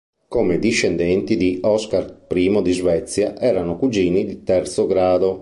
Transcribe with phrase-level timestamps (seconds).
[0.27, 5.39] Come discendenti di Oscar I di Svezia, erano cugini di terzo grado.